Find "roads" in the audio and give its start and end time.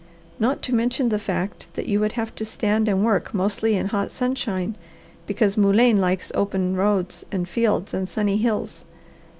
6.75-7.23